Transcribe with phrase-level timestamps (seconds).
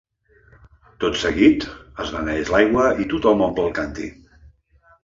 [1.03, 1.67] Tot seguit,
[2.05, 4.15] es beneeix l’aigua i tothom omple el càntir.